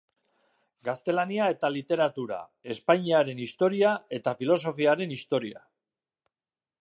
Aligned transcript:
Gaztelania 0.87 1.49
eta 1.55 1.69
Literatura, 1.75 2.39
Espainaren 2.75 3.43
Historia 3.45 3.93
eta 4.21 4.35
Filosofiaren 4.41 5.13
Historia. 5.19 5.63